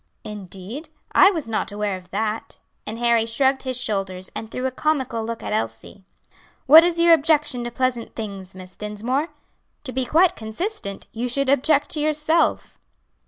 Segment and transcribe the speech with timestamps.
[0.23, 0.89] "Indeed!
[1.11, 2.57] I was not aware of that."
[2.87, 6.05] And Harry shrugged his shoulders, and threw a comical look at Elsie.
[6.65, 9.27] "What is your objection to pleasant things, Miss Dinsmore?
[9.83, 12.79] To be quite consistent you should object to yourself."